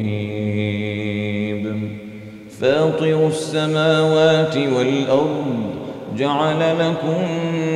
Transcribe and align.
فاطر 2.61 3.27
السماوات 3.27 4.57
والأرض 4.57 5.73
جعل 6.19 6.79
لكم 6.79 7.23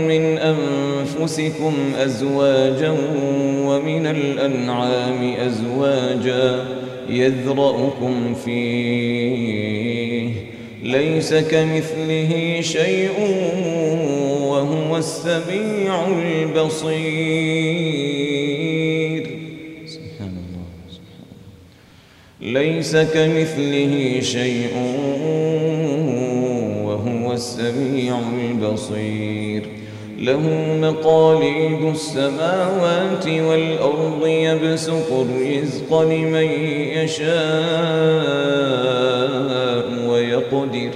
من 0.08 0.38
أنفسكم 0.38 1.74
أزواجا 1.98 2.90
ومن 3.66 4.06
الأنعام 4.06 5.34
أزواجا 5.46 6.64
يذرأكم 7.08 8.34
فيه. 8.44 9.86
ليس 10.82 11.34
كمثله 11.34 12.60
شيء 12.60 13.10
وهو 14.42 14.96
السميع 14.96 16.06
البصير. 16.06 16.96
سبحان 19.86 20.36
الله 20.44 20.66
ليس 22.40 22.96
كمثله 22.96 24.20
شيء 24.20 24.76
وهو 26.84 27.32
السميع 27.32 28.18
البصير. 28.50 29.62
له 30.18 30.40
مقاليد 30.80 31.82
السماوات 31.82 33.28
والأرض 33.28 34.26
يبسط 34.26 35.12
الرزق 35.12 36.00
لمن 36.00 36.50
يشاء. 36.96 37.36
ويقدر 40.36 40.90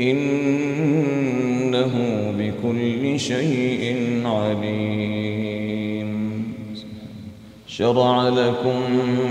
إنه 0.00 1.92
بكل 2.38 3.20
شيء 3.20 3.96
عليم. 4.24 6.06
شرع 7.66 8.28
لكم 8.28 8.80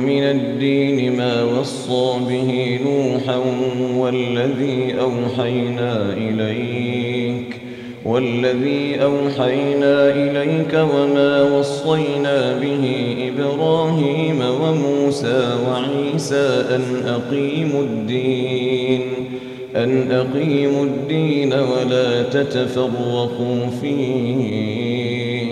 من 0.06 0.24
الدين 0.24 1.18
ما 1.18 1.44
وصى 1.44 2.20
به 2.30 2.80
نوحا 2.86 3.38
والذي 3.98 5.00
أوحينا 5.00 6.14
إليك 6.14 7.15
والذي 8.06 9.04
أوحينا 9.04 10.10
إليك 10.10 10.74
وما 10.74 11.44
وصينا 11.44 12.60
به 12.60 13.16
إبراهيم 13.34 14.42
وموسى 14.62 15.58
وعيسى 15.68 16.66
أن 16.76 16.84
أقيموا 17.08 17.82
الدين 17.82 19.02
أن 19.76 20.12
أقيموا 20.12 20.84
الدين 20.84 21.54
ولا 21.54 22.24
تتفرقوا 22.24 23.68
فيه. 23.82 25.46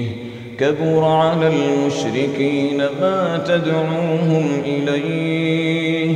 كبر 0.60 1.04
على 1.04 1.48
المشركين 1.48 2.78
ما 2.78 3.44
تدعوهم 3.48 4.48
إليه 4.66 6.16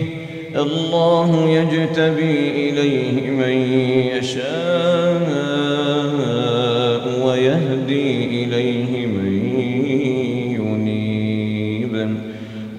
الله 0.56 1.50
يجتبي 1.50 2.70
إليه 2.70 3.30
من 3.30 3.72
يشاء. 4.18 5.47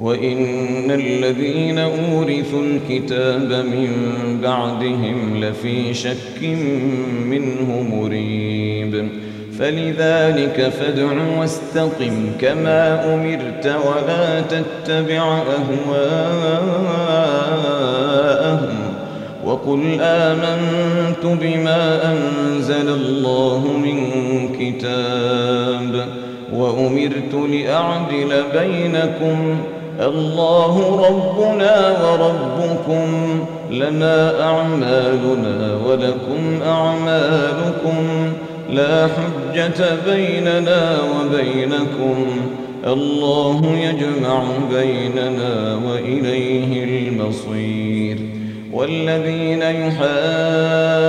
وإن 0.00 0.90
الذين 0.90 1.78
أورثوا 1.78 2.62
الكتاب 2.62 3.52
من 3.52 3.90
بعدهم 4.42 5.44
لفي 5.44 5.94
شك 5.94 6.42
منه 7.24 7.82
مريب 7.92 9.08
فلذلك 9.58 10.68
فادع 10.68 11.38
واستقم 11.38 12.32
كما 12.40 13.14
أمرت 13.14 13.66
ولا 13.66 14.40
تتبع 14.40 15.38
أهواءهم 15.38 16.58
وقل 19.44 19.98
آمنت 20.00 21.26
بما 21.42 22.12
أنزل 22.12 22.88
الله 22.88 23.72
من 23.84 23.98
كتاب 24.58 26.08
وأمرت 26.52 27.34
لأعدل 27.34 28.44
بينكم 28.54 29.58
الله 30.00 31.06
ربنا 31.08 31.96
وربكم 32.04 33.06
لنا 33.70 34.42
أعمالنا 34.44 35.76
ولكم 35.86 36.62
أعمالكم 36.66 37.96
لا 38.70 39.06
حجة 39.06 39.84
بيننا 40.06 40.98
وبينكم 41.02 42.26
الله 42.86 43.60
يجمع 43.66 44.42
بيننا 44.72 45.78
وإليه 45.86 46.84
المصير 47.08 48.18
والذين 48.72 49.62
يحاجون 49.62 51.08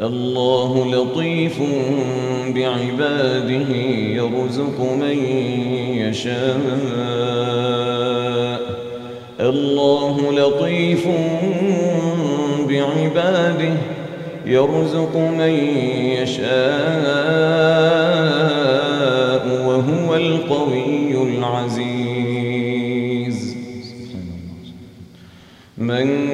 الله 0.00 0.90
لطيف 0.94 1.62
بعباده 2.54 3.76
يرزق 4.18 4.80
من 4.80 5.18
يشاء. 5.98 6.60
الله 9.40 10.32
لطيف 10.32 11.08
بعباده 12.68 13.76
يرزق 14.46 15.16
من 15.16 15.54
يشاء 16.20 16.44
وهو 19.66 20.14
القوي 20.16 21.22
العزيز. 21.22 21.94
من 25.78 26.33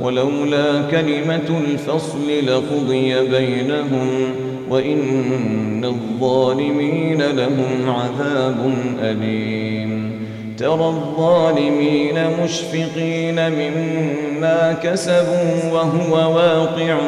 ولولا 0.00 0.82
كلمة 0.90 1.60
الفصل 1.64 2.46
لقضي 2.46 3.28
بينهم 3.28 4.08
وإن 4.70 5.84
الظالمين 5.84 7.22
لهم 7.22 7.90
عذاب 7.90 8.74
أليم. 9.02 10.20
ترى 10.58 10.86
الظالمين 10.86 12.14
مشفقين 12.44 13.50
مما 13.50 14.76
كسبوا 14.82 15.72
وهو 15.72 16.36
واقع 16.36 16.98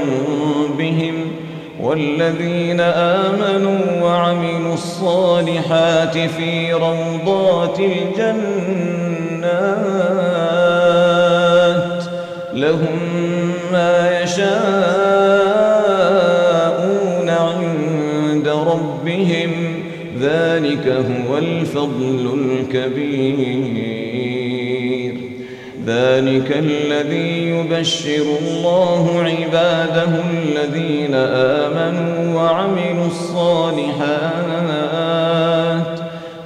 بهم 0.79 1.15
والذين 1.81 2.81
آمنوا 2.81 4.03
وعملوا 4.03 4.75
الصالحات 4.75 6.19
في 6.19 6.73
روضات 6.73 7.81
الجنات 7.81 9.13
لهم 12.55 12.99
ما 13.73 14.21
يشاءون 14.23 14.53
عند 17.29 18.49
ربهم. 18.49 19.51
ذلك 20.21 20.89
هو 20.89 21.39
الفضل 21.39 22.39
الكبير. 22.75 23.73
ذلك 25.87 26.57
الذي 26.57 27.49
يبشر 27.51 28.25
الله 28.47 29.05
عباده 29.23 30.13
الذين 30.43 31.15
آمنوا 31.15 32.35
وعملوا 32.35 33.07
الصالحات 33.07 34.32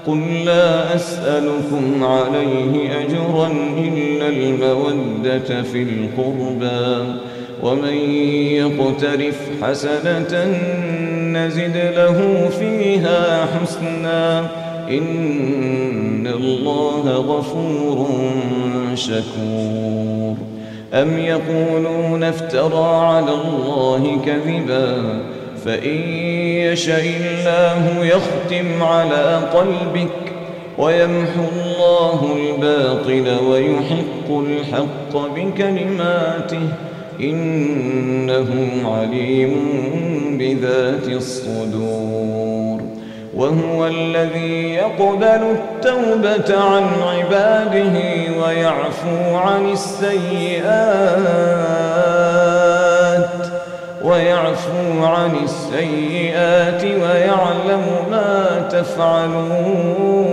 قل 0.06 0.44
لا 0.44 0.94
أسألكم 0.94 2.04
عليه 2.04 3.00
أجرا 3.00 3.52
إلا 3.78 4.28
المودة 4.28 5.62
في 5.62 5.82
القربى. 5.82 7.14
ومن 7.62 7.94
يقترف 8.50 9.40
حسنة 9.62 10.44
نزد 11.32 11.76
له 11.76 12.48
فيها 12.58 13.46
حسنا. 13.46 14.40
إن 14.90 16.26
الله 16.26 17.12
غفور 17.12 18.08
شكور. 18.94 20.36
أم 20.94 21.18
يقولون 21.18 22.24
افترى 22.24 22.96
على 22.96 23.30
الله 23.30 24.18
كذبا؟ 24.26 25.20
فإن 25.66 25.98
يشاء 26.72 27.04
الله 27.20 28.06
يختم 28.06 28.82
على 28.82 29.40
قلبك 29.54 30.08
ويمحو 30.78 31.42
الله 31.52 32.36
الباطل 32.36 33.44
ويحق 33.44 34.30
الحق 34.30 35.16
بكلماته 35.36 36.68
إنه 37.20 38.48
عليم 38.84 39.54
بذات 40.38 41.08
الصدور 41.08 42.80
وهو 43.34 43.86
الذي 43.86 44.74
يقبل 44.74 45.24
التوبة 45.56 46.60
عن 46.60 46.84
عباده 47.02 48.00
ويعفو 48.40 49.36
عن 49.36 49.72
السيئات 49.72 51.36
ويعفو 54.06 55.04
عن 55.04 55.30
السيئات 55.44 56.84
ويعلم 56.84 57.84
ما 58.10 58.68
تفعلون 58.72 60.26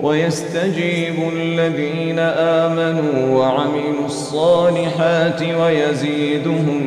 ويستجيب 0.00 1.14
الذين 1.32 2.18
آمنوا 2.18 3.38
وعملوا 3.38 4.06
الصالحات 4.06 5.42
ويزيدهم 5.42 6.82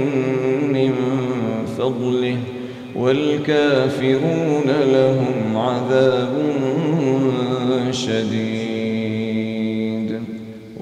من 0.74 0.93
فضله 1.77 2.38
والكافرون 2.95 4.72
لهم 4.86 5.57
عذاب 5.57 6.33
شديد 7.91 8.73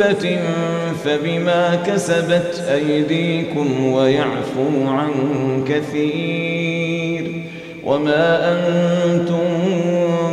مصيبة 0.00 0.38
فبما 1.04 1.74
كسبت 1.86 2.64
أيديكم 2.74 3.92
ويعفو 3.92 4.86
عن 4.86 5.10
كثير 5.68 7.42
وما 7.84 8.52
أنتم 8.52 9.48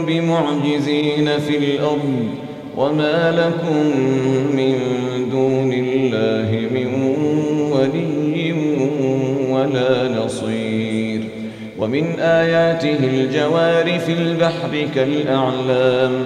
بمعجزين 0.07 1.39
في 1.39 1.57
الأرض 1.57 2.27
وما 2.77 3.31
لكم 3.31 3.97
من 4.55 4.73
دون 5.31 5.73
الله 5.73 6.67
من 6.73 6.87
ولي 7.71 8.53
ولا 9.49 10.09
نصير 10.09 11.21
ومن 11.79 12.19
آياته 12.19 12.99
الجوار 13.03 13.99
في 13.99 14.13
البحر 14.13 14.87
كالأعلام 14.95 16.25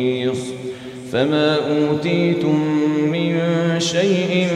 فما 1.11 1.55
أوتيتم 1.55 2.59
من 3.11 3.39
شيء 3.77 4.47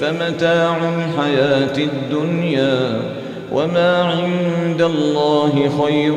فمتاع 0.00 0.76
الحياة 0.76 1.78
الدنيا 1.78 3.00
وما 3.52 4.02
عند 4.02 4.82
الله 4.82 5.70
خير 5.84 6.14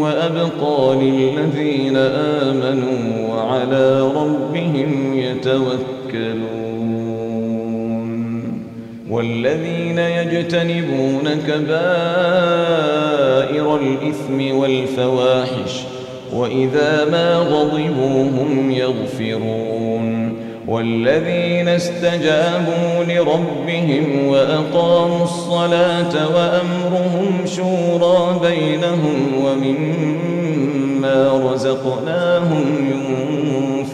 وأبقى 0.00 0.96
للذين 0.96 1.96
آمنوا 2.46 3.28
وعلى 3.28 4.00
ربهم 4.00 5.14
يتوكلون 5.14 6.66
والذين 9.10 9.98
يجتنبون 9.98 11.28
كبائر 11.46 11.66
الإثم 13.76 14.56
والفواحش 14.56 15.95
وإذا 16.36 17.04
ما 17.10 17.36
غضبوا 17.36 18.22
هم 18.22 18.70
يغفرون 18.70 20.36
والذين 20.68 21.68
استجابوا 21.68 23.04
لربهم 23.08 24.26
وأقاموا 24.26 25.24
الصلاة 25.24 26.28
وأمرهم 26.34 27.46
شورى 27.56 28.40
بينهم 28.42 29.44
ومما 29.44 31.50
رزقناهم 31.52 32.64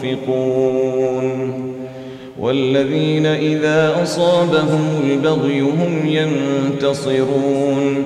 ينفقون 0.03 1.53
والذين 2.39 3.25
إذا 3.25 4.03
أصابهم 4.03 5.01
البغي 5.03 5.61
هم 5.61 6.05
ينتصرون 6.05 8.05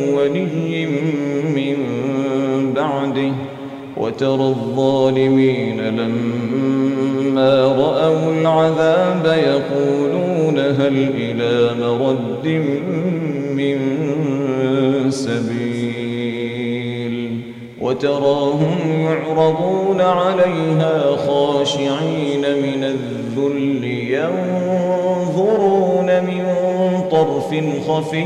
ولي 0.21 0.85
من 1.55 1.77
بعده 2.73 3.31
وترى 3.97 4.43
الظالمين 4.47 5.81
لما 5.81 7.63
رأوا 7.63 8.33
العذاب 8.33 9.25
يقولون 9.25 10.59
هل 10.59 11.09
إلى 11.15 11.75
مرد 11.81 12.47
من 13.55 13.77
سبيل 15.11 16.31
وتراهم 17.81 18.77
يعرضون 19.01 20.01
عليها 20.01 21.15
خاشعين 21.27 22.41
من 22.41 22.83
الذل 22.83 23.83
ينظرون 24.13 26.05
من 26.23 26.43
طرف 27.11 27.55
خفي 27.87 28.25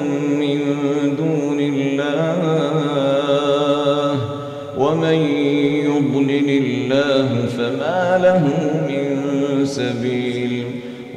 له 8.31 8.43
من 8.87 9.65
سبيل. 9.65 10.63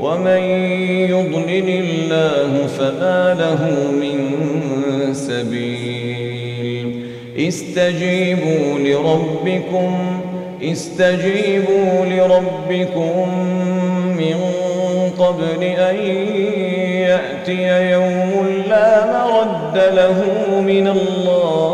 ومن 0.00 0.42
يضلل 1.10 1.68
الله 1.68 2.66
فما 2.66 3.34
له 3.38 3.62
من 3.90 4.18
سبيل. 5.14 6.86
استجيبوا 7.38 8.78
لربكم 8.78 10.20
استجيبوا 10.62 12.04
لربكم 12.04 13.28
من 14.16 14.36
قبل 15.18 15.62
أن 15.62 15.96
يأتي 17.08 17.90
يوم 17.90 18.46
لا 18.68 18.90
مرد 19.06 19.76
له 19.94 20.18
من 20.60 20.86
الله. 20.88 21.73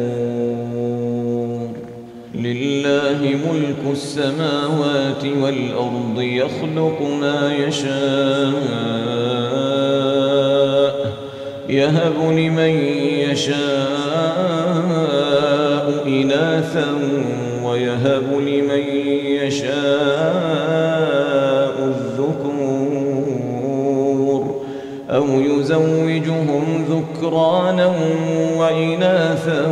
ملك 3.21 3.91
السماوات 3.91 5.25
والأرض 5.25 6.21
يخلق 6.21 7.01
ما 7.21 7.53
يشاء 7.55 9.01
يهب 11.69 12.31
لمن 12.31 12.69
يشاء 13.29 13.61
إناثا 16.07 16.87
ويهب 17.63 18.23
لمن 18.39 18.83
يشاء 19.41 19.71
الذكور 21.79 23.31
أو 25.09 25.25
يزوجهم 25.25 26.85
ذكرانا 26.89 27.95
وإناثا 28.57 29.71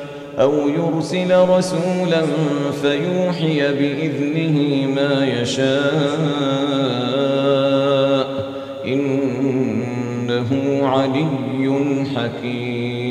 أو 0.39 0.69
يرسل 0.69 1.49
رسولا 1.49 2.21
فيوحي 2.81 3.59
بإذنه 3.59 4.87
ما 4.95 5.27
يشاء 5.41 5.71
إنه 8.85 10.49
علي 10.87 12.05
حكيم. 12.15 13.10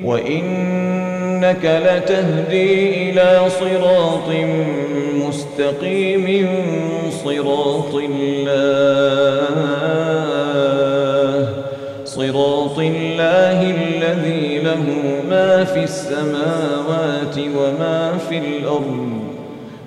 وإنك 0.05 1.65
لتهدي 1.65 3.11
إلى 3.11 3.51
صراط 3.61 4.29
مستقيم 5.15 6.49
صراط 7.25 7.95
الله 7.95 9.49
صراط 12.05 12.79
الله 12.79 13.61
الذي 13.71 14.59
له 14.59 14.85
ما 15.31 15.65
في 15.65 15.85
السماوات 15.85 17.39
وما 17.39 18.19
في 18.29 18.39
الأرض 18.39 19.34